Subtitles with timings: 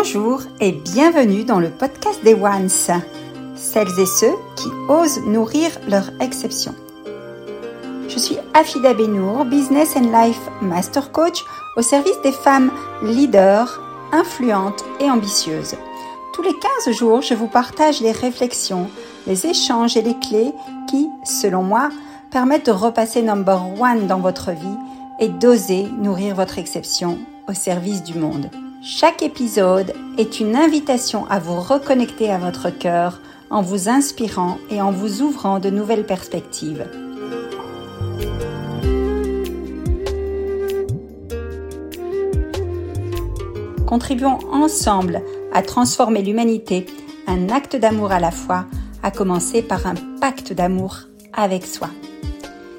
[0.00, 6.04] Bonjour et bienvenue dans le podcast des Ones, celles et ceux qui osent nourrir leur
[6.20, 6.72] exception.
[8.08, 11.44] Je suis Afida Benour, Business and Life Master Coach
[11.76, 12.70] au service des femmes
[13.02, 13.80] leaders,
[14.12, 15.74] influentes et ambitieuses.
[16.32, 16.54] Tous les
[16.84, 18.88] 15 jours, je vous partage les réflexions,
[19.26, 20.52] les échanges et les clés
[20.88, 21.88] qui, selon moi,
[22.30, 24.78] permettent de repasser number one dans votre vie
[25.18, 27.18] et d'oser nourrir votre exception
[27.48, 28.48] au service du monde.
[28.80, 34.80] Chaque épisode est une invitation à vous reconnecter à votre cœur en vous inspirant et
[34.80, 36.86] en vous ouvrant de nouvelles perspectives.
[43.84, 45.22] Contribuons ensemble
[45.52, 46.86] à transformer l'humanité,
[47.26, 48.66] un acte d'amour à la fois,
[49.02, 50.98] à commencer par un pacte d'amour
[51.32, 51.88] avec soi.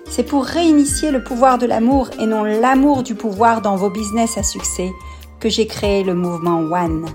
[0.09, 4.37] C'est pour réinitier le pouvoir de l'amour et non l'amour du pouvoir dans vos business
[4.37, 4.91] à succès
[5.39, 7.05] que j'ai créé le mouvement One.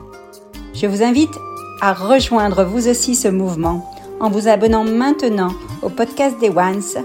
[0.74, 1.34] Je vous invite
[1.80, 7.04] à rejoindre vous aussi ce mouvement en vous abonnant maintenant au podcast des Ones,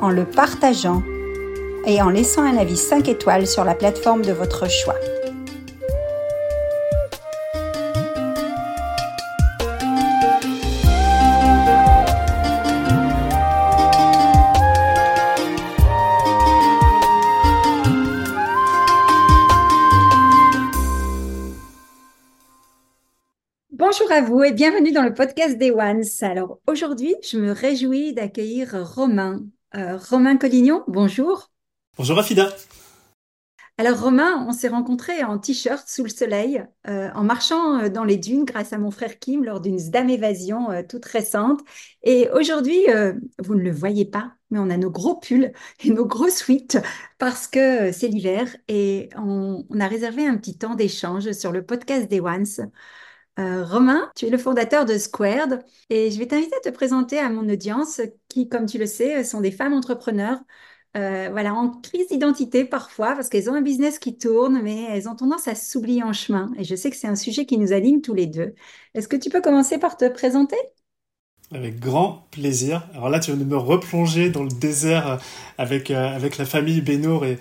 [0.00, 1.02] en le partageant
[1.86, 4.96] et en laissant un avis 5 étoiles sur la plateforme de votre choix.
[24.10, 26.02] Bonjour à vous et bienvenue dans le podcast des Ones.
[26.22, 29.44] Alors aujourd'hui, je me réjouis d'accueillir Romain.
[29.76, 31.52] Euh, Romain Collignon, bonjour.
[31.96, 32.52] Bonjour Afida.
[33.78, 38.02] Alors Romain, on s'est rencontrés en t-shirt sous le soleil, euh, en marchant euh, dans
[38.02, 41.60] les dunes grâce à mon frère Kim lors d'une dame évasion toute récente.
[42.02, 42.86] Et aujourd'hui,
[43.38, 45.52] vous ne le voyez pas, mais on a nos gros pulls
[45.84, 46.78] et nos gros suites
[47.18, 51.64] parce que c'est l'hiver et on, on, a réservé un petit temps d'échange sur le
[51.64, 52.72] podcast des Ones
[53.38, 57.18] euh, Romain, tu es le fondateur de Squared et je vais t'inviter à te présenter
[57.18, 60.38] à mon audience qui, comme tu le sais, sont des femmes entrepreneurs.
[60.96, 65.08] Euh, voilà, en crise d'identité parfois, parce qu'elles ont un business qui tourne, mais elles
[65.08, 66.50] ont tendance à s'oublier en chemin.
[66.58, 68.54] Et je sais que c'est un sujet qui nous anime tous les deux.
[68.94, 70.56] Est-ce que tu peux commencer par te présenter?
[71.52, 72.86] Avec grand plaisir.
[72.94, 75.16] Alors là, tu viens de me replonger dans le désert euh,
[75.58, 77.38] avec, euh, avec la famille Benour et,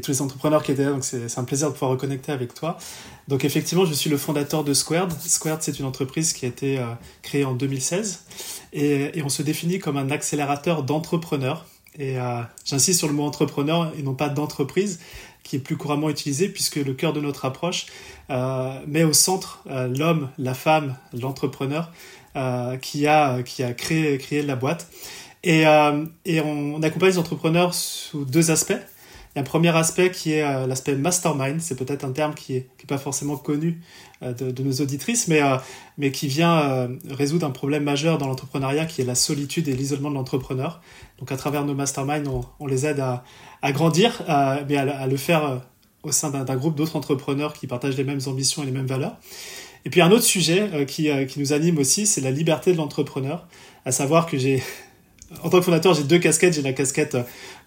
[0.00, 0.90] tous les entrepreneurs qui étaient là.
[0.90, 2.76] Donc c'est un plaisir de pouvoir reconnecter avec toi.
[3.28, 5.12] Donc effectivement, je suis le fondateur de Squared.
[5.20, 6.86] Squared, c'est une entreprise qui a été euh,
[7.22, 8.24] créée en 2016
[8.72, 11.66] et, et, on se définit comme un accélérateur d'entrepreneurs.
[11.98, 12.16] Et
[12.64, 14.98] j'insiste sur le mot entrepreneur et non pas d'entreprise,
[15.42, 17.84] qui est plus couramment utilisé puisque le cœur de notre approche
[18.86, 24.56] met au centre l'homme, la femme, l'entrepreneur euh, qui a, qui a créé, créé la
[24.56, 24.88] boîte.
[25.44, 28.72] Et, euh, et on, accompagne les entrepreneurs sous deux aspects.
[29.34, 31.60] Il y a un premier aspect qui est euh, l'aspect mastermind.
[31.60, 33.80] C'est peut-être un terme qui n'est qui est pas forcément connu
[34.20, 35.40] de, nos auditrices, mais,
[35.98, 40.10] mais qui vient résoudre un problème majeur dans l'entrepreneuriat qui est la solitude et l'isolement
[40.10, 40.80] de l'entrepreneur.
[41.18, 43.24] Donc à travers nos masterminds, on, les aide à,
[43.62, 44.22] à grandir,
[44.68, 45.62] mais à, le faire
[46.04, 49.16] au sein d'un groupe d'autres entrepreneurs qui partagent les mêmes ambitions et les mêmes valeurs.
[49.84, 52.72] Et puis un autre sujet euh, qui, euh, qui, nous anime aussi, c'est la liberté
[52.72, 53.46] de l'entrepreneur.
[53.84, 54.62] À savoir que j'ai,
[55.42, 56.54] en tant que fondateur, j'ai deux casquettes.
[56.54, 57.16] J'ai la casquette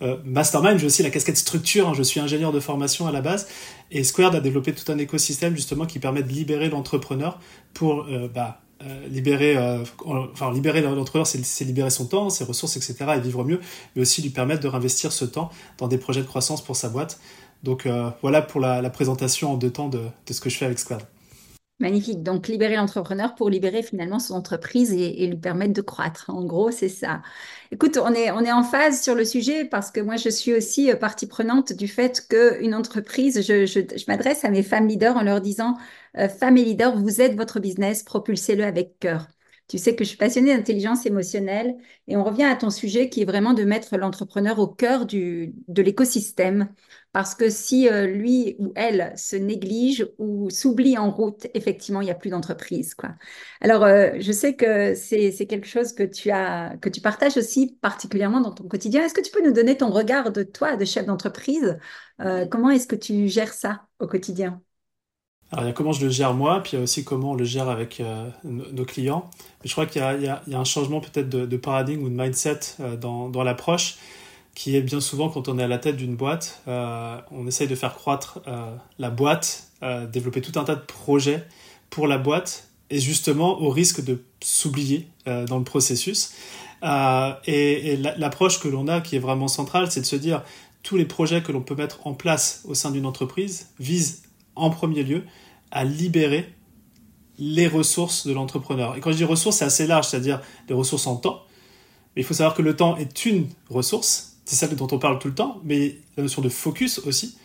[0.01, 1.89] euh, mastermind, j'ai aussi la casquette structure.
[1.89, 1.93] Hein.
[1.95, 3.47] je suis ingénieur de formation à la base.
[3.91, 7.39] Et Squared a développé tout un écosystème justement qui permet de libérer l'entrepreneur
[7.73, 8.61] pour bah,
[9.09, 9.55] libérer,
[10.07, 12.95] enfin libérer l'entrepreneur, c'est libérer son temps, ses ressources, etc.
[13.15, 13.59] et vivre mieux,
[13.95, 16.89] mais aussi lui permettre de réinvestir ce temps dans des projets de croissance pour sa
[16.89, 17.19] boîte.
[17.63, 17.87] Donc
[18.21, 20.79] voilà pour la, la, présentation en deux temps de, de ce que je fais avec
[20.79, 21.05] Squared.
[21.79, 22.23] Magnifique.
[22.23, 26.29] Donc, libérer l'entrepreneur pour libérer finalement son entreprise et, lui permettre de croître.
[26.29, 27.21] En gros, c'est ça.
[27.71, 30.53] Écoute, on est, on est en phase sur le sujet parce que moi, je suis
[30.53, 35.17] aussi euh, partie prenante du fait qu'une entreprise, je, je, m'adresse à mes femmes leaders
[35.17, 35.75] en leur disant,
[36.17, 39.27] euh, femmes et leaders, vous êtes votre business, propulsez-le avec cœur.
[39.67, 41.75] Tu sais que je suis passionnée d'intelligence émotionnelle
[42.07, 45.55] et on revient à ton sujet qui est vraiment de mettre l'entrepreneur au cœur du,
[45.67, 46.69] de l'écosystème.
[47.13, 52.05] Parce que si euh, lui ou elle se néglige ou s'oublie en route, effectivement, il
[52.05, 52.95] n'y a plus d'entreprise.
[53.61, 57.77] Alors, euh, je sais que c'est, quelque chose que tu, as, que tu partages aussi
[57.81, 59.03] particulièrement dans ton quotidien.
[59.03, 61.77] Est-ce que tu peux nous donner ton regard de toi, de chef d'entreprise?
[62.21, 64.61] Euh, Comment est-ce que tu gères ça au quotidien?
[65.51, 67.31] Alors, il y a comment je le gère moi, puis il y a aussi comment
[67.31, 69.29] on le gère avec euh, nos clients.
[69.63, 72.97] Mais je crois qu'il y, a, un changement peut-être de, paradigme ou de mindset euh,
[72.97, 73.97] dans, l'approche,
[74.55, 77.67] qui est bien souvent quand on est à la tête d'une boîte, euh, on essaye
[77.67, 78.39] de faire croître
[78.99, 79.67] la boîte,
[80.11, 81.43] développer tout un tas de projets
[81.89, 86.33] pour la boîte, et justement au risque de s'oublier dans le processus.
[86.83, 90.41] et, et l'approche que l'on a, qui est vraiment centrale, c'est de se dire
[90.83, 94.24] tous les projets que l'on peut mettre en place au sein d'une entreprise visent
[94.55, 95.23] en premier lieu
[95.71, 96.53] à libérer
[97.37, 98.95] les ressources de l'entrepreneur.
[98.95, 101.43] Et quand je dis ressources, c'est assez large, c'est-à-dire des ressources en temps.
[102.15, 105.19] Mais il faut savoir que le temps est une ressource, c'est celle dont on parle
[105.19, 107.37] tout le temps, mais la notion de focus aussi.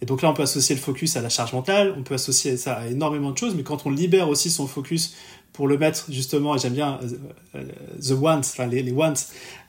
[0.00, 2.56] Et donc là, on peut associer le focus à la charge mentale, on peut associer
[2.56, 5.14] ça à énormément de choses, mais quand on libère aussi son focus
[5.52, 7.16] pour le mettre justement, et j'aime bien euh,
[7.56, 7.64] euh,
[8.00, 8.94] The Ones, enfin les, les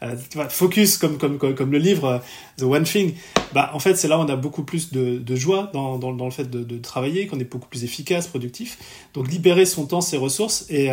[0.03, 0.15] euh,
[0.49, 2.21] focus comme, comme, comme, le livre
[2.57, 3.15] The One Thing,
[3.53, 6.13] bah, en fait c'est là où on a beaucoup plus de, de joie dans, dans,
[6.13, 8.77] dans, le fait de, de travailler, qu'on est beaucoup plus efficace, productif.
[9.15, 10.91] Donc libérer son temps, ses ressources et,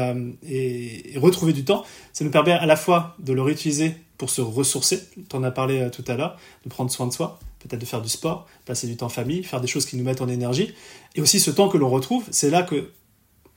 [0.48, 1.84] et, et, retrouver du temps,
[2.14, 5.50] ça nous permet à la fois de le réutiliser pour se ressourcer, tu en as
[5.50, 8.86] parlé tout à l'heure, de prendre soin de soi, peut-être de faire du sport, passer
[8.86, 10.74] du temps en famille, faire des choses qui nous mettent en énergie.
[11.14, 12.90] Et aussi ce temps que l'on retrouve, c'est là que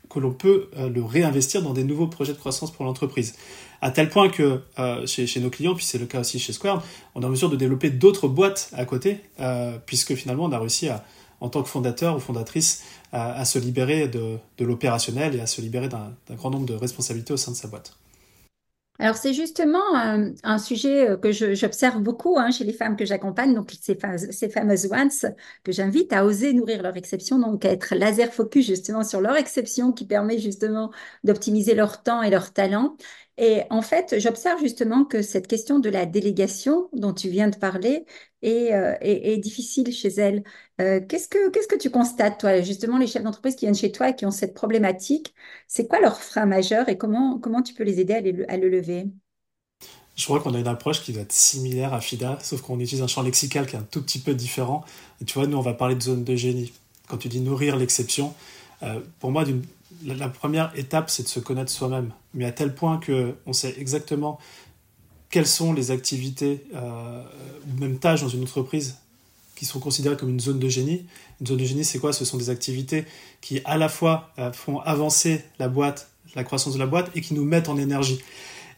[0.09, 3.35] que l'on peut euh, le réinvestir dans des nouveaux projets de croissance pour l'entreprise.
[3.81, 6.51] À tel point que euh, chez, chez, nos clients, puis c'est le cas aussi chez
[6.51, 6.83] Square,
[7.15, 10.59] on est en mesure de développer d'autres boîtes à côté, euh, puisque finalement on a
[10.59, 11.05] réussi à,
[11.39, 15.45] en tant que fondateur ou fondatrice à, à se libérer de, de l'opérationnel et à
[15.45, 17.95] se libérer d'un grand nombre de responsabilités au sein de sa boîte.
[19.01, 23.05] Alors, c'est justement un, un, sujet euh, que j'observe beaucoup hein, chez les femmes que
[23.05, 23.97] j'accompagne, donc ces,
[24.31, 25.09] ces, fameuses ones
[25.63, 29.37] que j'invite à oser nourrir leur exception, donc à être laser focus justement sur leur
[29.37, 30.91] exception qui permet justement
[31.23, 32.97] d'optimiser leur temps et leur talent.
[33.41, 37.55] Et en fait, j'observe justement que cette question de la délégation dont tu viens de
[37.55, 38.05] parler
[38.41, 40.43] est, euh, difficile chez elles.
[40.81, 44.15] Euh, qu'est-ce que tu constates, toi, justement, les chefs d'entreprise qui viennent chez toi et
[44.15, 45.33] qui ont cette problématique,
[45.69, 48.13] c'est quoi leur frein majeur et comment, tu peux les aider
[48.49, 49.05] à, le lever?
[50.17, 53.01] Je crois qu'on a une approche qui va être similaire à FIDA, sauf qu'on utilise
[53.01, 54.83] un champ lexical qui est un tout petit peu différent.
[55.25, 56.73] Tu vois, nous, on va parler de zone de génie.
[57.07, 58.33] Quand tu dis nourrir l'exception,
[58.83, 59.43] euh, pour moi,
[60.05, 63.75] la, première étape, c'est de se connaître soi-même, mais à tel point que on sait
[63.77, 64.39] exactement
[65.29, 67.23] quelles sont les activités euh,
[67.67, 68.97] ou même tâches dans une entreprise
[69.55, 71.05] qui sont considérées comme une zone de génie.
[71.41, 72.13] Une zone de génie, c'est quoi?
[72.13, 73.05] Ce sont des activités
[73.41, 77.21] qui à la fois euh, font avancer la boîte, la croissance de la boîte, et
[77.21, 78.21] qui nous mettent en énergie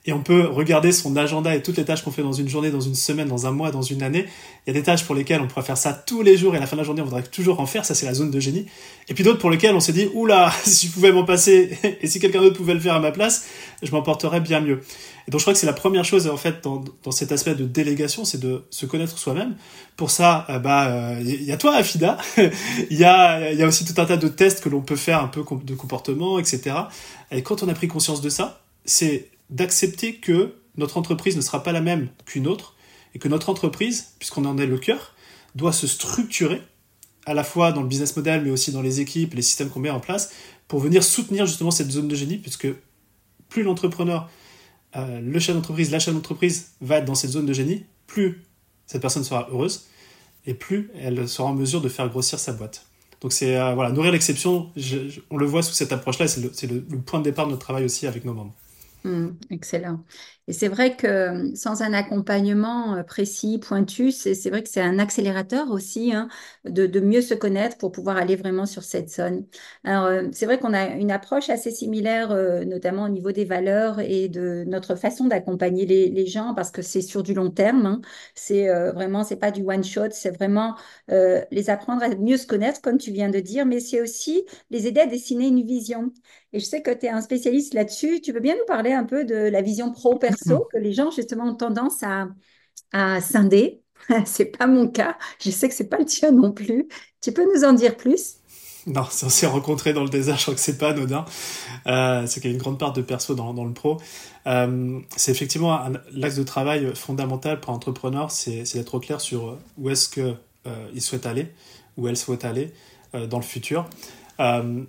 [0.05, 2.71] et on peut regarder son agenda et toutes les tâches qu'on fait dans une journée,
[2.71, 4.25] dans une semaine, dans un mois, dans une année.
[4.65, 6.57] Il y a des tâches pour lesquelles on pourrait faire ça tous les jours et
[6.57, 7.85] à la fin de la journée, on voudrait toujours en faire.
[7.85, 8.65] Ça, c'est la zone de génie.
[9.09, 12.07] Et puis d'autres pour lesquelles on s'est dit, oula, si je pouvais m'en passer et
[12.07, 13.45] si quelqu'un d'autre pouvait le faire à ma place,
[13.83, 14.81] je m'en porterais bien mieux.
[15.27, 17.53] Et donc, je crois que c'est la première chose, en fait, dans, dans cet aspect
[17.53, 19.55] de délégation, c'est de se connaître soi-même.
[19.97, 22.17] Pour ça, euh, bah, il euh, y a toi, Afida.
[22.89, 24.95] Il y a, il y a aussi tout un tas de tests que l'on peut
[24.95, 26.75] faire un peu de comportement, etc.
[27.31, 31.63] Et quand on a pris conscience de ça, c'est d'accepter que notre entreprise ne sera
[31.63, 32.75] pas la même qu'une autre
[33.13, 35.13] et que notre entreprise, puisqu'on en est le cœur,
[35.55, 36.61] doit se structurer
[37.25, 39.79] à la fois dans le business model mais aussi dans les équipes, les systèmes qu'on
[39.79, 40.31] met en place
[40.67, 42.67] pour venir soutenir justement cette zone de génie puisque
[43.49, 44.29] plus l'entrepreneur,
[44.95, 48.43] euh, le chef d'entreprise, la chef d'entreprise va être dans cette zone de génie, plus
[48.87, 49.87] cette personne sera heureuse
[50.45, 52.85] et plus elle sera en mesure de faire grossir sa boîte.
[53.19, 54.71] Donc c'est euh, voilà, nourrir l'exception,
[55.29, 57.83] on le voit sous cette approche-là, c'est le, le, point de départ de notre travail
[57.83, 58.55] aussi avec nos membres.
[59.03, 60.05] Mmh, excellent.
[60.51, 64.81] Et c'est vrai que euh, sans un accompagnement euh, précis, pointu, c'est vrai que c'est
[64.81, 66.27] un accélérateur aussi hein,
[66.65, 69.45] de, mieux se connaître pour pouvoir aller vraiment sur cette zone.
[69.85, 74.01] Alors, euh, c'est vrai qu'on a une approche assez similaire, notamment au niveau des valeurs
[74.01, 77.85] et de notre façon d'accompagner les, gens, parce que c'est sur du long terme.
[77.85, 78.01] Hein.
[78.35, 80.75] C'est vraiment, c'est pas du one shot, c'est vraiment
[81.07, 84.87] les apprendre à mieux se connaître, comme tu viens de dire, mais c'est aussi les
[84.87, 86.11] aider à dessiner une vision.
[86.53, 88.21] Et je sais que tu es un spécialiste là-dessus.
[88.21, 89.91] Tu veux bien nous parler un peu de la vision
[90.45, 92.29] pro-perso, que les gens justement ont tendance à,
[92.93, 93.83] à scinder.
[94.25, 95.17] c'est pas mon cas.
[95.39, 96.87] Je sais que c'est pas le tien non plus.
[97.21, 98.37] Tu peux nous en dire plus?
[98.87, 101.23] Non, si on s'est rencontré dans le désert, je crois que c'est pas anodin.
[101.87, 104.01] Euh, c'est qu'il y a une grande part de perso dans, dans le pro.
[104.47, 105.79] Euh, c'est effectivement
[106.11, 110.35] l'axe de travail fondamental pour un entrepreneur, c'est d'être au clair sur où est-ce que
[110.67, 111.51] euh, il souhaite aller,
[111.97, 112.73] où elle souhaite aller
[113.29, 113.89] dans le futur.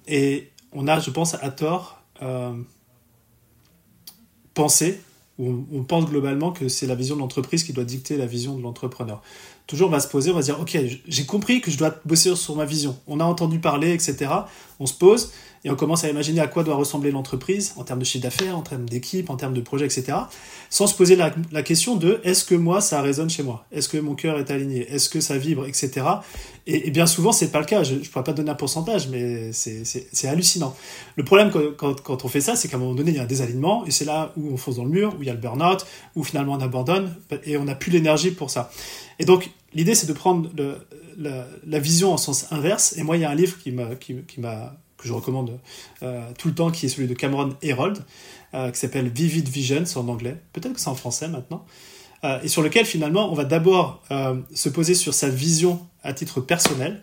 [0.07, 2.03] Et on a, je pense, à tort
[4.55, 5.01] pensé,
[5.43, 8.63] on, pense globalement que c'est la vision de l'entreprise qui doit dicter la vision de
[8.63, 9.23] l'entrepreneur.
[9.67, 11.95] Toujours, on va se poser, on va se dire, ok, j'ai compris que je dois
[12.05, 12.97] bosser sur ma vision.
[13.07, 14.31] On a entendu parler, etc.
[14.81, 15.33] On se pose,
[15.65, 18.57] et on commence à imaginer à quoi doit ressembler l'entreprise en termes de chiffre d'affaires,
[18.57, 20.19] en termes d'équipe, en termes de projet, etc.
[20.71, 21.31] Sans se poser la,
[21.63, 23.65] question de est-ce que moi ça résonne chez moi?
[23.71, 24.93] Est-ce que mon cœur est aligné?
[24.93, 26.05] Est-ce que ça vibre, etc.
[26.67, 27.85] Et, bien souvent c'est pas le cas.
[27.85, 30.75] Je, ne pourrais pas donner un pourcentage, mais c'est hallucinant.
[31.15, 33.27] Le problème quand, on fait ça, c'est qu'à un moment donné il y a un
[33.27, 35.41] désalignement et c'est là où on fonce dans le mur, où il y a le
[35.41, 37.15] burn-out, où finalement on abandonne
[37.45, 38.73] et on n'a plus l'énergie pour ça.
[39.21, 40.51] Et donc l'idée c'est de prendre
[41.17, 42.97] la, vision en sens inverse.
[42.97, 45.59] Et moi il y a un livre qui m'a qui m'a que je recommande
[46.03, 47.99] euh, tout le temps, qui est celui de Cameron Herold,
[48.55, 51.65] euh, qui s'appelle Vivid Vision, c'est en anglais, peut-être que c'est en français maintenant,
[52.25, 54.03] euh, et sur lequel finalement on va d'abord
[54.55, 57.03] se poser sur sa vision à titre personnel,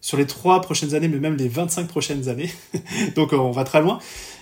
[0.00, 2.50] sur les trois prochaines années, mais même les 25 prochaines années.
[3.16, 3.98] Donc on va très loin.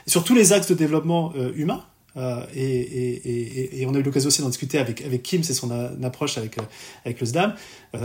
[0.07, 1.83] Sur tous les axes de développement humain,
[2.55, 5.71] et, on a eu l'occasion aussi d'en discuter avec, Kim, c'est son
[6.03, 6.59] approche avec,
[7.07, 7.55] avec le SDAM,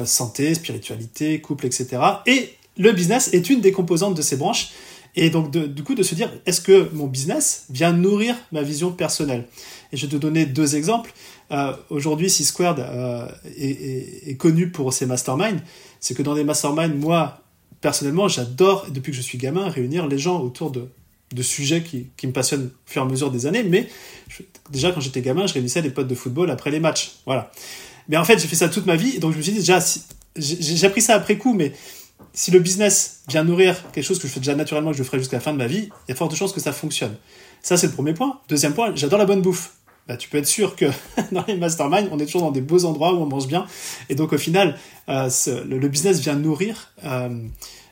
[0.06, 2.00] santé, spiritualité, couple, etc.
[2.26, 4.70] Et le business est une des composantes de ces branches.
[5.16, 8.92] Et donc, du coup, de se dire, est-ce que mon business vient nourrir ma vision
[8.92, 9.48] personnelle?
[9.92, 11.14] Et je vais te donner deux exemples.
[11.52, 15.62] Euh, Aujourd'hui, C Squared euh, est, connu pour ses masterminds.
[16.00, 17.42] C'est que dans les masterminds, moi,
[17.82, 20.88] personnellement, j'adore, depuis que je suis gamin, réunir les gens autour de,
[21.42, 23.64] sujets qui, qui, me passionnent au fur et à mesure des années.
[23.64, 23.90] Mais
[24.72, 27.16] déjà, quand j'étais gamin, je réunissais des potes de football après les matchs.
[27.26, 27.52] Voilà.
[28.08, 29.20] Mais en fait, j'ai fait ça toute ma vie.
[29.20, 29.84] Donc, je me suis dit, déjà,
[30.36, 31.74] j'ai appris ça après coup, mais
[32.34, 35.20] si le business vient nourrir quelque chose que je fais déjà naturellement, que je ferai
[35.20, 37.16] jusqu'à la fin de ma vie, il y a forte chance que ça fonctionne.
[37.62, 38.40] Ça, c'est le premier point.
[38.48, 39.76] Deuxième point, j'adore la bonne bouffe.
[40.08, 40.86] Bah, tu peux être sûr que
[41.32, 43.66] dans les masterminds, on est toujours dans des beaux endroits où on mange bien.
[44.10, 45.30] Et donc, au final, euh,
[45.66, 47.48] le, business vient nourrir euh,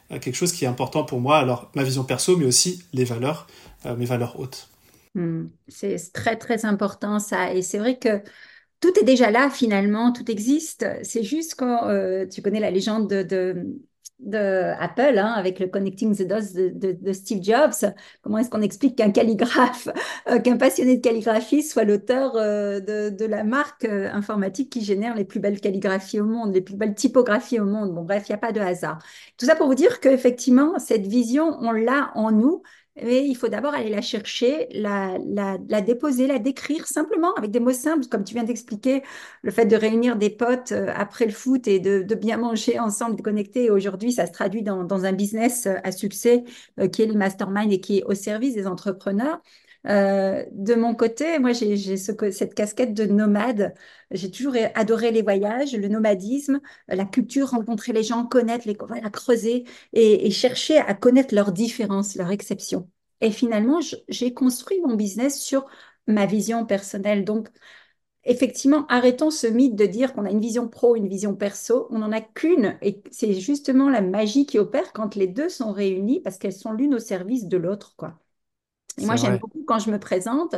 [0.09, 1.37] quelque chose qui est important pour moi.
[1.37, 3.47] Alors, ma vision perso, mais aussi les valeurs,
[3.85, 4.69] euh, mes valeurs hautes.
[5.15, 5.47] Hmm.
[5.67, 7.53] c'est très, très important, ça.
[7.53, 8.21] Et c'est vrai que
[8.79, 10.85] tout est déjà là, finalement, tout existe.
[11.01, 11.87] C'est juste quand
[12.31, 13.65] tu connais la légende de de
[14.19, 17.93] Apple, hein, avec le Connecting the Dots de, Steve Jobs.
[18.21, 19.89] Comment est-ce qu'on explique qu'un calligraphe,
[20.29, 25.15] euh, qu'un passionné de calligraphie soit l'auteur euh, de, la marque euh, informatique qui génère
[25.15, 27.93] les plus belles calligraphies au monde, les plus belles typographies au monde?
[27.93, 28.99] Bon, bref, il n'y a pas de hasard.
[29.37, 32.63] Tout ça pour vous dire qu'effectivement, cette vision, on l'a en nous,
[33.03, 37.59] mais il faut d'abord aller la chercher, la, la, déposer, la décrire simplement avec des
[37.59, 39.03] mots simples, comme tu viens d'expliquer,
[39.43, 43.15] le fait de réunir des potes euh, après le foot et de, bien manger ensemble,
[43.15, 43.69] de connecter.
[43.69, 46.43] Aujourd'hui, ça se traduit dans, un business euh, à succès
[46.79, 49.41] euh, qui est le mastermind et qui est au service des entrepreneurs.
[49.87, 53.73] De mon côté, moi, j'ai cette casquette de nomade.
[54.11, 59.09] J'ai toujours adoré les voyages, le nomadisme, la culture, rencontrer les gens, connaître les, voilà,
[59.09, 62.89] creuser et, et chercher à connaître leurs différences, leurs exceptions.
[63.21, 63.79] Et finalement,
[64.09, 65.65] j'ai construit mon business sur
[66.07, 67.23] ma vision personnelle.
[67.25, 67.47] Donc,
[68.25, 71.87] effectivement, arrêtons ce mythe de dire qu'on a une vision pro, une vision perso.
[71.91, 72.77] On n'en a qu'une.
[72.81, 76.71] Et c'est justement la magie qui opère quand les deux sont réunies parce qu'elles sont
[76.73, 78.19] l'une au service de l'autre, quoi.
[78.97, 80.55] Et moi, j'aime beaucoup quand je me présente,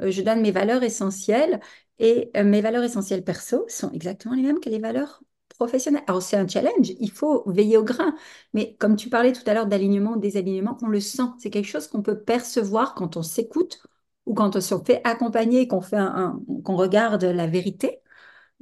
[0.00, 1.60] euh, je donne mes valeurs essentielles
[1.98, 6.02] et euh, mes valeurs essentielles perso sont exactement les mêmes que les valeurs professionnelles.
[6.06, 8.14] Alors, c'est un challenge, il faut veiller au grain.
[8.54, 11.22] Mais comme tu parlais tout à l'heure d'alignement, désalignement, on le sent.
[11.38, 13.82] C'est quelque chose qu'on peut percevoir quand on s'écoute
[14.26, 18.00] ou quand on se fait accompagner, qu'on fait un, qu'on regarde la vérité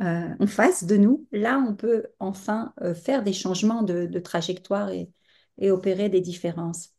[0.02, 1.26] euh, en face de nous.
[1.32, 5.10] Là, on peut enfin euh, faire des changements de, trajectoire et,
[5.58, 6.90] et opérer des différences.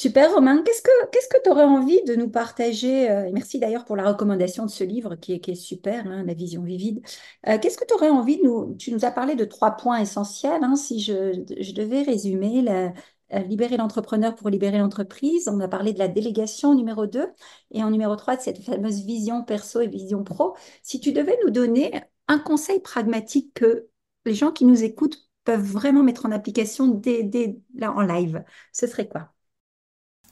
[0.00, 0.62] Super, Romain.
[0.62, 4.08] Qu'est-ce que qu'est-ce que tu aurais envie de nous partager euh, merci d'ailleurs pour la
[4.08, 7.04] recommandation de ce livre qui est, super, hein, La vision vivide.
[7.46, 8.74] Euh, qu'est-ce que tu aurais envie de nous...
[8.76, 10.64] Tu nous as parlé de trois points essentiels.
[10.64, 15.48] Hein, si je, devais résumer, euh, libérer l'entrepreneur pour libérer l'entreprise.
[15.48, 17.26] On a parlé de la délégation numéro 2
[17.72, 20.56] et en numéro 3 de cette fameuse vision perso et vision pro.
[20.82, 21.92] Si tu devais nous donner
[22.26, 23.88] un conseil pragmatique que
[24.24, 28.42] les gens qui nous écoutent peuvent vraiment mettre en application dès, dès là en live,
[28.72, 29.30] ce serait quoi?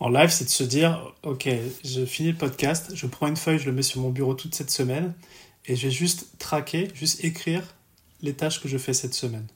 [0.01, 1.49] En live, c'est de se dire, ok,
[1.85, 4.55] je finis le podcast, je prends une feuille, je le mets sur mon bureau toute
[4.55, 5.13] cette semaine,
[5.67, 7.63] et je vais juste traquer, juste écrire
[8.23, 9.47] les tâches que je fais cette semaine.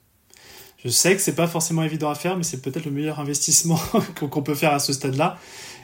[0.83, 3.79] Je sais que c'est pas forcément évident à faire, mais c'est peut-être le meilleur investissement
[4.29, 5.39] qu'on peut faire à ce stade-là.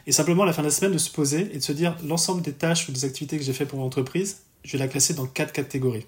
[0.08, 1.96] Et simplement, à la fin de la semaine, de se poser et de se dire
[2.04, 4.90] l'ensemble des tâches ou des activités que j'ai fait pour mon entreprise, je vais la
[4.90, 6.06] classer dans quatre catégories.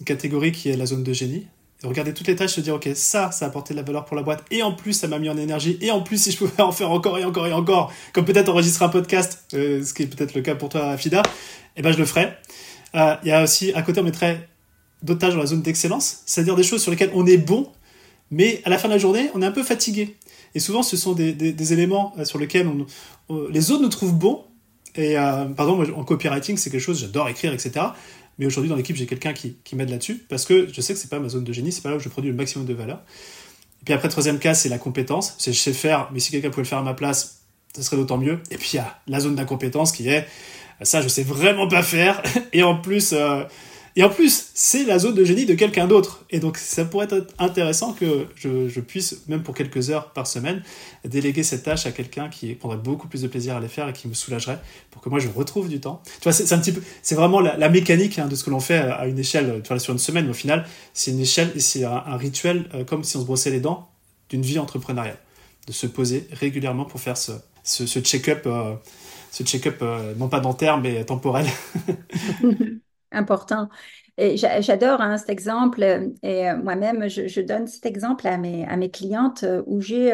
[0.00, 1.46] Une catégorie qui est la zone de génie,
[1.88, 4.16] regarder toutes les tâches, se dire, ok, ça, ça a apporté de la valeur pour
[4.16, 6.38] la boîte, et en plus, ça m'a mis en énergie, et en plus, si je
[6.38, 9.94] pouvais en faire encore et encore et encore, comme peut-être enregistrer un podcast, euh, ce
[9.94, 11.22] qui est peut-être le cas pour toi, Fida,
[11.76, 12.32] eh ben, je le ferai.
[12.94, 14.48] Euh, il y a aussi, à côté, on mettrait
[15.02, 17.70] d'autres tâches dans la zone d'excellence, c'est-à-dire des choses sur lesquelles on est bon,
[18.30, 20.16] mais à la fin de la journée, on est un peu fatigué.
[20.54, 22.68] Et souvent, ce sont des, éléments euh, sur lesquels
[23.28, 24.44] on, les autres nous trouvent bons.
[24.96, 27.86] Et par exemple, en copywriting, c'est quelque chose, j'adore écrire, etc.
[28.38, 30.98] Mais aujourd'hui, dans l'équipe, j'ai quelqu'un qui, qui m'aide là-dessus parce que je sais que
[30.98, 32.74] c'est pas ma zone de génie, c'est pas là où je produis le maximum de
[32.74, 33.02] valeur.
[33.82, 35.34] Et puis après, troisième cas, c'est la compétence.
[35.38, 37.42] C'est je sais faire, mais si quelqu'un pouvait le faire à ma place,
[37.76, 38.40] ce serait d'autant mieux.
[38.50, 40.26] Et puis il y a la zone d'incompétence qui est
[40.82, 42.22] ça, je sais vraiment pas faire.
[42.52, 43.44] Et en plus, euh,
[43.96, 46.24] et en plus, c'est la zone de génie de quelqu'un d'autre.
[46.30, 50.64] Et donc, ça pourrait être intéressant que je, puisse, même pour quelques heures par semaine,
[51.04, 53.92] déléguer cette tâche à quelqu'un qui prendrait beaucoup plus de plaisir à les faire et
[53.92, 54.58] qui me soulagerait
[54.90, 56.02] pour que moi je retrouve du temps.
[56.20, 58.60] Tu vois, c'est un petit peu, c'est vraiment la, mécanique hein, de ce que l'on
[58.60, 60.24] fait à une échelle, tu vois, sur une semaine.
[60.24, 63.50] Mais au final, c'est une échelle c'est un, rituel euh, comme si on se brossait
[63.50, 63.88] les dents
[64.28, 65.18] d'une vie entrepreneuriale,
[65.68, 67.32] de se poser régulièrement pour faire ce,
[67.62, 68.74] ce, check-up, euh,
[69.30, 71.46] ce check-up euh, non pas dentaire mais temporel.
[73.14, 73.68] important.
[74.16, 75.82] Et j'adore hein, cet exemple.
[76.22, 79.80] Et euh, moi-même, je, je, donne cet exemple à mes, à mes clientes euh, où
[79.80, 80.12] j'ai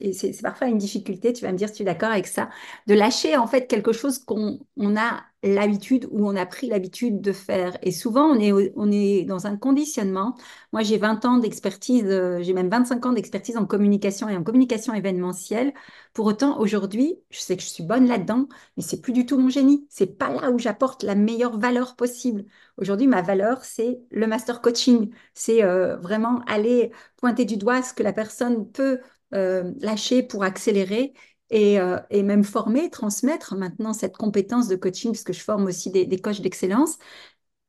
[0.00, 2.50] et c'est parfois une difficulté, tu vas me dire si tu es d'accord avec ça,
[2.86, 7.20] de lâcher en fait quelque chose qu'on on a l'habitude ou on a pris l'habitude
[7.20, 7.76] de faire.
[7.82, 10.34] Et souvent, on est, on est dans un conditionnement.
[10.72, 14.42] Moi, j'ai 20 ans d'expertise, euh, j'ai même 25 ans d'expertise en communication et en
[14.42, 15.74] communication événementielle.
[16.14, 19.38] Pour autant, aujourd'hui, je sais que je suis bonne là-dedans, mais c'est plus du tout
[19.38, 19.86] mon génie.
[19.90, 22.44] C'est pas là où j'apporte la meilleure valeur possible.
[22.78, 25.10] Aujourd'hui, ma valeur, c'est le master coaching.
[25.34, 29.00] C'est euh, vraiment aller pointer du doigt ce que la personne peut
[29.34, 31.12] euh, lâcher pour accélérer
[31.54, 35.66] et, euh, et, même former, transmettre maintenant cette compétence de coaching, parce que je forme
[35.66, 36.98] aussi des, des coachs d'excellence.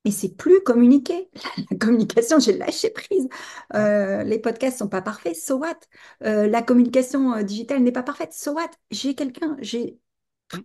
[0.06, 1.30] Mais c'est plus communiquer.
[1.72, 3.28] La communication, j'ai lâché prise.
[3.74, 5.80] Euh, les podcasts sont pas parfaits, so what?
[6.22, 8.70] La communication digitale n'est pas parfaite, so what?
[8.92, 9.98] J'ai quelqu'un, j'ai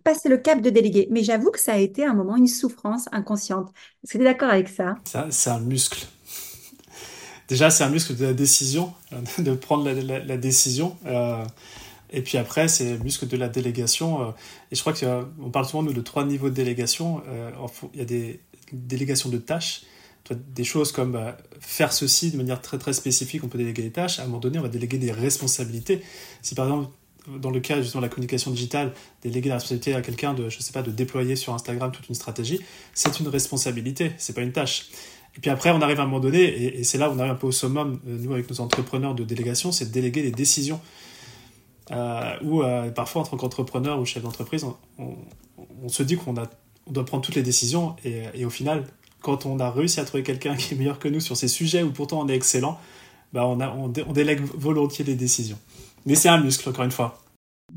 [0.03, 1.07] passé le cap de déléguer.
[1.11, 3.69] Mais j'avoue que ça a été un moment une souffrance inconsciente.
[4.03, 4.95] Est-ce que tu es d'accord avec ça?
[5.31, 6.07] C'est un muscle
[7.51, 8.93] déjà, c'est un muscle de la décision,
[9.37, 10.97] de prendre la, décision.
[11.05, 11.43] Euh,
[12.11, 14.21] et puis après, c'est le muscle de la délégation.
[14.21, 14.31] Euh,
[14.71, 17.21] et je crois qu'on parle souvent nous, de trois niveaux de délégation.
[17.27, 17.51] Euh,
[17.93, 18.39] il y a des
[18.73, 19.83] délégations de tâches,
[20.29, 23.91] des choses comme bah, faire ceci de manière très très spécifique, on peut déléguer des
[23.91, 24.19] tâches.
[24.19, 26.01] À un moment donné, on va déléguer des responsabilités.
[26.41, 26.89] Si par exemple,
[27.39, 30.59] dans le cas justement de la communication digitale, déléguer la responsabilité à quelqu'un de, je
[30.59, 32.61] sais pas, de déployer sur Instagram toute une stratégie,
[32.93, 34.89] c'est une responsabilité, c'est pas une tâche.
[35.37, 37.31] Et puis après, on arrive à un moment donné, et, c'est là où on arrive
[37.31, 40.31] un peu au summum, euh, nous, avec nos entrepreneurs de délégation, c'est de déléguer des
[40.31, 40.81] décisions.
[41.89, 44.65] Euh, ou euh, parfois, en tant qu'entrepreneur ou chef d'entreprise,
[44.99, 48.85] on, se dit qu'on on doit prendre toutes les décisions, et, au final,
[49.21, 51.83] quand on a réussi à trouver quelqu'un qui est meilleur que nous sur ces sujets,
[51.83, 52.79] où pourtant on est excellent,
[53.33, 55.57] bah on délègue volontiers les décisions.
[56.05, 57.20] Mais c'est un muscle, encore une fois.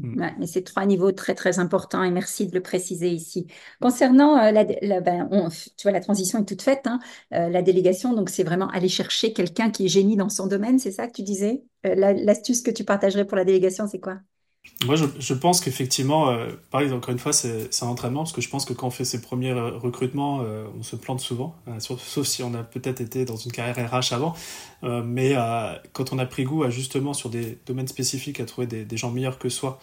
[0.00, 0.26] Mm.
[0.38, 3.46] mais c'est trois niveaux très très importants et merci de le préciser ici.
[3.80, 5.28] Concernant euh, la, ben,
[5.84, 6.86] la transition est toute faite.
[6.86, 6.98] Hein.
[7.32, 10.78] Euh, la délégation, donc c'est vraiment aller chercher quelqu'un qui est génie dans son domaine,
[10.78, 11.64] c'est ça que tu disais?
[11.86, 14.18] Euh, L'astuce que tu partagerais pour la délégation, c'est quoi?
[14.84, 18.48] Moi, je, pense qu'effectivement, euh, pareil, encore une fois, c'est un entraînement, parce que je
[18.48, 22.26] pense que quand on fait ses premiers euh, recrutements, euh, on se plante souvent, sauf,
[22.26, 24.34] si on a peut-être été dans une carrière RH avant.
[24.82, 25.34] mais
[25.92, 29.10] quand on a pris goût à justement sur des domaines spécifiques, à trouver des, gens
[29.10, 29.80] meilleurs que soi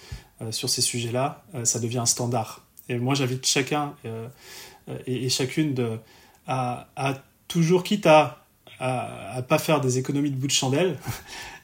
[0.52, 2.66] sur ces sujets-là, ça devient un standard.
[2.90, 3.96] Et moi, j'invite chacun
[5.08, 6.00] et, chacune
[6.48, 8.46] à toujours, quitte à,
[8.80, 10.98] à, à pas faire des économies de bout de chandelle,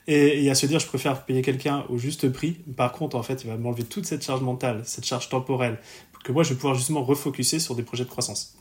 [0.08, 2.54] et, à se dire je préfère payer quelqu'un au juste prix.
[2.76, 5.80] Par contre, en fait, il va m'enlever toute cette charge mentale, cette charge temporelle,
[6.24, 8.58] que moi je vais pouvoir justement refocuser sur des projets de croissance.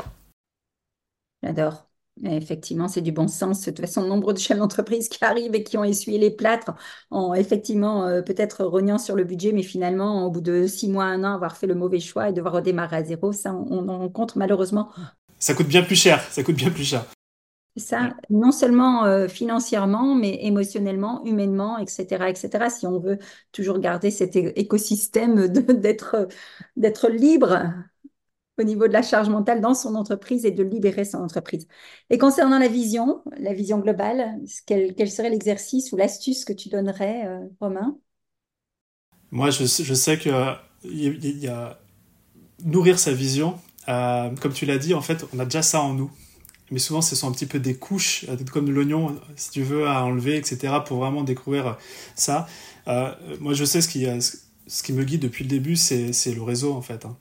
[1.43, 1.87] J'adore.
[2.25, 3.61] Effectivement, c'est du bon sens.
[3.61, 6.73] De toute façon, nombre de chefs d'entreprise qui arrivent et qui ont essuyé les plâtres
[7.11, 11.05] en effectivement euh, peut-être rognant sur le budget, mais finalement, au bout de six mois,
[11.05, 13.99] un an, avoir fait le mauvais choix et devoir redémarrer à zéro, ça, on en
[13.99, 14.89] rencontre malheureusement.
[15.39, 16.23] Ça coûte bien plus cher.
[16.31, 17.05] Ça coûte bien plus cher
[17.77, 22.71] ça, non seulement euh, financièrement, mais émotionnellement, humainement, etc., etc.
[22.71, 23.19] Si on veut
[23.53, 26.29] toujours garder cet écosystème d'être
[26.77, 27.73] d'être libre
[28.59, 31.69] au niveau de la charge mentale dans son entreprise et de libérer son entreprise.
[32.11, 36.71] Et concernant la vision, la vision globale, quel, quel serait l'exercice ou l'astuce que tu
[36.71, 37.99] donnerais, euh, Romain?
[39.31, 40.31] Moi, je, je sais que
[40.85, 41.79] il y, a
[42.65, 43.59] nourrir sa vision.
[43.89, 46.11] Euh, comme tu l'as dit, en fait, on a déjà ça en nous
[46.71, 49.63] mais souvent ce sont un petit peu des couches, euh, comme de l'oignon, si tu
[49.63, 51.79] veux, à enlever, etc., pour vraiment découvrir
[52.15, 52.47] ça.
[52.89, 56.13] Euh, moi, je sais ce qui, euh, ce qui me guide depuis le début, c'est
[56.35, 57.05] le réseau, en fait.
[57.05, 57.17] Hein.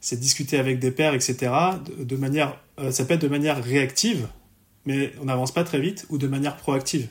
[0.00, 1.52] C'est discuter avec des pairs, etc.,
[1.98, 2.58] de, manière,
[2.90, 4.28] ça peut être de manière réactive,
[4.86, 7.08] mais on n'avance pas très vite, ou de manière proactive.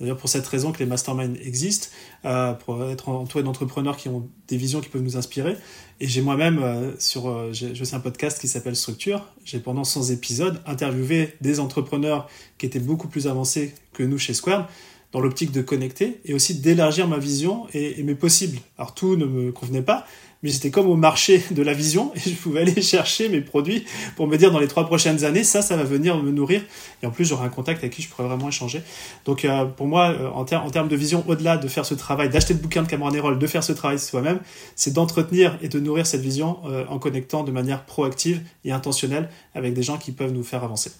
[0.00, 1.88] D'ailleurs, pour cette raison que les masterminds existent,
[2.24, 5.56] euh, pour être entouré d'entrepreneurs qui ont des visions qui peuvent nous inspirer.
[6.00, 9.84] Et j'ai moi-même, euh, sur, euh, je sais un podcast qui s'appelle Structure, j'ai pendant
[9.84, 12.28] 100 épisodes interviewé des entrepreneurs
[12.58, 14.68] qui étaient beaucoup plus avancés que nous chez Square,
[15.12, 18.58] dans l'optique de connecter et aussi d'élargir ma vision et, et mes possibles.
[18.78, 20.06] Alors tout ne me convenait pas,
[20.44, 23.86] mais j'étais comme au marché de la vision et je pouvais aller chercher mes produits
[24.14, 26.60] pour me dire dans les trois prochaines années, ça, ça va venir me nourrir.
[27.02, 28.82] Et en plus, j'aurai un contact avec qui je pourrais vraiment échanger.
[29.24, 32.52] Donc, euh, pour moi, euh, en, termes de vision, au-delà de faire ce travail, d'acheter
[32.52, 34.38] le bouquin de Cameron Herold, de faire ce travail soi-même,
[34.76, 39.30] c'est d'entretenir et de nourrir cette vision euh, en connectant de manière proactive et intentionnelle
[39.54, 40.92] avec des gens qui peuvent nous faire avancer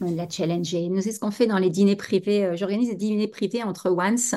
[0.00, 0.88] la challenger.
[0.88, 2.44] Nous, c'est ce qu'on fait dans les dîners privés.
[2.44, 4.34] Euh, j'organise des dîners privés entre once,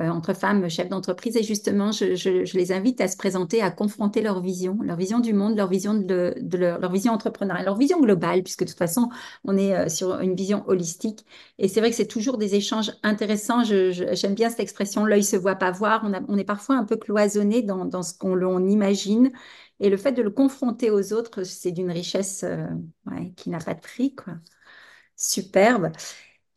[0.00, 4.22] euh, entre femmes, chefs d'entreprise, et justement, je, les invite à se présenter, à confronter
[4.22, 8.42] leur vision, leur vision du monde, leur vision de, leur, vision entrepreneuriale, leur vision globale,
[8.42, 9.08] puisque de toute façon,
[9.44, 11.24] on est euh, sur une vision holistique.
[11.58, 13.62] Et c'est vrai que c'est toujours des échanges intéressants.
[13.64, 16.08] J'aime bien cette expression, l'œil se voit pas voir.
[16.28, 19.30] On, est parfois un peu cloisonné dans, ce qu'on imagine.
[19.80, 22.44] Et le fait de le confronter aux autres, c'est d'une richesse
[23.36, 24.14] qui n'a pas de prix.
[25.16, 25.92] Superbe.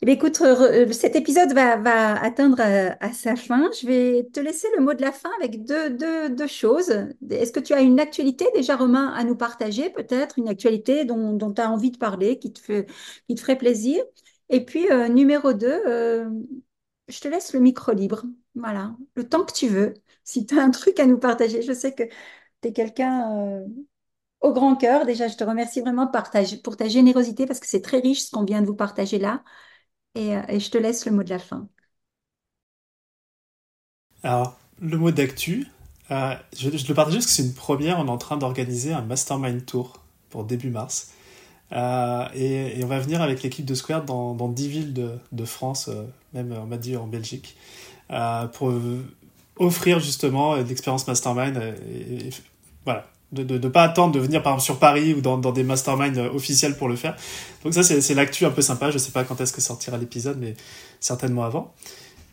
[0.01, 3.71] Eh écoute, euh, cet épisode va, atteindre à, à, sa fin.
[3.81, 6.91] Je vais te laisser le mot de la fin avec deux, choses.
[7.31, 11.37] Est-ce que tu as une actualité déjà, Romain, à nous partager, peut-être, une actualité dont,
[11.53, 14.03] tu as envie de parler, qui te, ferait plaisir?
[14.49, 16.29] Et puis, euh, numéro deux, euh,
[17.07, 18.23] je te laisse le micro libre.
[18.55, 19.93] Voilà, le temps que tu veux.
[20.23, 22.03] Si tu as un truc à nous partager, je sais que
[22.61, 23.65] tu es quelqu'un
[24.41, 25.05] au grand cœur.
[25.05, 26.07] Déjà, je te remercie vraiment
[26.63, 29.43] pour ta, générosité parce que c'est très riche ce qu'on vient de vous partager là.
[30.17, 31.67] Euh, et, je te laisse le mot de la fin.
[34.23, 35.67] Alors, le mot d'actu,
[36.11, 37.99] euh, je, le partage parce que c'est une première.
[37.99, 41.11] On est en train d'organiser un mastermind tour pour début mars.
[41.73, 45.89] Euh, et, on va venir avec l'équipe de Square dans, dans 10 villes de, France,
[46.33, 47.57] même on m'a dit en Belgique,
[48.53, 48.73] pour
[49.57, 51.61] offrir justement l'expérience mastermind.
[52.85, 55.63] Voilà, de ne pas attendre de venir par exemple sur Paris ou dans, dans des
[55.63, 57.15] masterminds officiels pour le faire.
[57.63, 60.37] Donc ça c'est l'actu un peu sympa, je sais pas quand est-ce que sortira l'épisode
[60.39, 60.55] mais
[60.99, 61.73] certainement avant.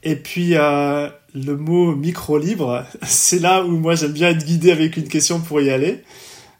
[0.04, 4.70] Et puis euh, le mot micro libre, c'est là où moi j'aime bien être guidé
[4.70, 6.02] avec une question pour y aller.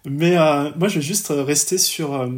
[0.06, 2.28] Mais euh, moi je vais juste rester sur, euh,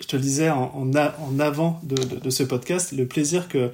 [0.00, 3.70] je te le disais en, en, avant de, de, ce podcast, le plaisir que,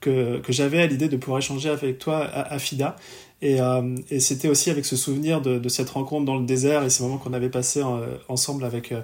[0.00, 2.96] que, que j'avais à l'idée de pouvoir échanger avec toi à FIDA.
[3.40, 6.90] Et, euh, et c'était aussi avec ce souvenir de, cette rencontre dans le désert et
[6.90, 9.02] ces moments qu'on avait passés euh, ensemble avec, euh,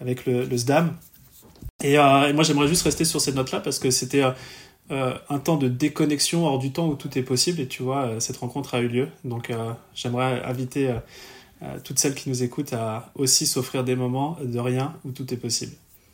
[0.00, 0.96] avec le, le SDAM.
[1.84, 4.22] Et moi, j'aimerais juste rester sur cette note-là parce que c'était
[4.90, 7.60] un temps de déconnexion hors du temps où tout est possible.
[7.60, 9.08] Et tu vois, cette rencontre a eu lieu.
[9.24, 9.52] Donc,
[9.94, 10.94] j'aimerais inviter
[11.84, 15.36] toutes celles qui nous écoutent à aussi s'offrir des moments de rien où tout est
[15.36, 15.72] possible.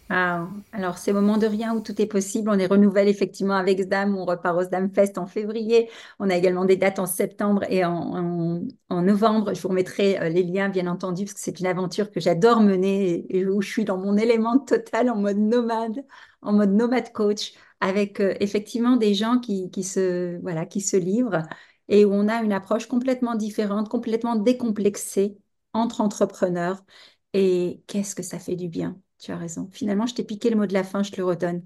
[0.08, 3.80] Ah, alors, ces moments de rien où tout est possible, on les renouvelle effectivement avec
[3.80, 5.88] SDAM, on repart au SDAM Fest en février.
[6.18, 8.60] On a également des dates en septembre et en,
[8.90, 9.54] novembre.
[9.54, 12.60] Je vous remettrai euh, les liens, bien entendu, parce que c'est une aventure que j'adore
[12.60, 16.04] mener et, où je suis dans mon élément total en mode nomade,
[16.42, 20.96] en mode nomade coach, avec euh, effectivement des gens qui, qui, se, voilà, qui se
[20.98, 21.42] livrent
[21.88, 25.38] et où on a une approche complètement différente, complètement décomplexée
[25.72, 26.84] entre entrepreneurs.
[27.32, 29.00] Et qu'est-ce que ça fait du bien?
[29.22, 29.68] Tu as raison.
[29.72, 31.62] Finalement, je t'ai piqué le mot de la fin, je te le redonne.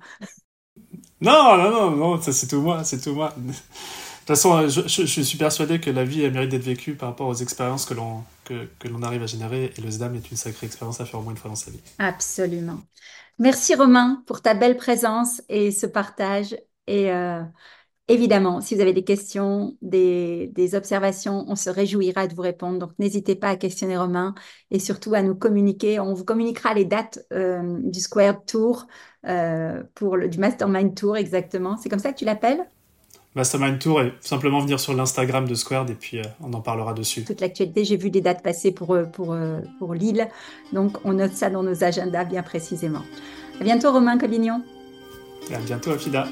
[1.20, 3.34] Non, non, non, non, ça c'est tout moi, c'est tout moi.
[3.38, 7.08] De toute façon, je, je, suis persuadé que la vie elle mérite d'être vécue par
[7.08, 10.30] rapport aux expériences que l'on que, que l'on arrive à générer et le SDAM est
[10.30, 11.80] une sacrée expérience à faire au moins une fois dans sa vie.
[11.98, 12.80] Absolument.
[13.38, 16.56] Merci Romain pour ta belle présence et ce partage.
[16.86, 17.42] Et euh,
[18.08, 22.78] Évidemment, si vous avez des questions, des, observations, on se réjouira de vous répondre.
[22.78, 24.34] Donc, n'hésitez pas à questionner Romain
[24.70, 25.98] et surtout à nous communiquer.
[25.98, 28.86] On vous communiquera les dates euh, du Square Tour,
[29.26, 31.76] euh, pour le, du Mastermind Tour exactement.
[31.78, 32.64] C'est comme ça que tu l'appelles?
[33.34, 36.94] Mastermind Tour et simplement venir sur l'Instagram de Square et puis euh, on en parlera
[36.94, 37.24] dessus.
[37.24, 39.36] Toute l'actualité, j'ai vu des dates passer pour, pour,
[39.80, 40.28] pour Lille.
[40.72, 43.02] Donc, on note ça dans nos agendas bien précisément.
[43.60, 44.62] À bientôt, Romain Collignon.
[45.52, 46.28] à bientôt, Afida.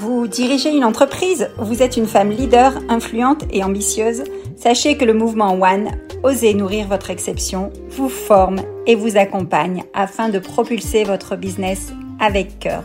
[0.00, 4.24] Vous dirigez une entreprise, vous êtes une femme leader, influente et ambitieuse.
[4.56, 5.90] Sachez que le mouvement One,
[6.22, 12.58] Osez nourrir votre exception, vous forme et vous accompagne afin de propulser votre business avec
[12.60, 12.82] cœur.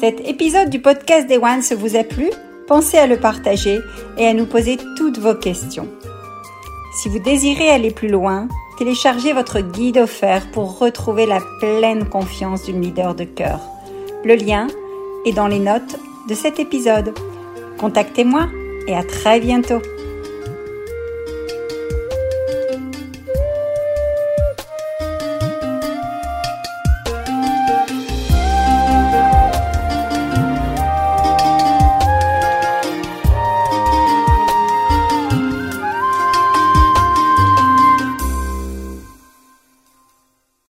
[0.00, 2.30] Cet épisode du podcast des One se vous a plu?
[2.66, 3.80] Pensez à le partager
[4.16, 5.88] et à nous poser toutes vos questions.
[6.94, 12.62] Si vous désirez aller plus loin, téléchargez votre guide offert pour retrouver la pleine confiance
[12.62, 13.60] d'une leader de cœur.
[14.24, 14.66] Le lien
[15.26, 17.14] est dans les notes de cet épisode.
[17.78, 18.48] Contactez-moi
[18.86, 19.80] et à très bientôt.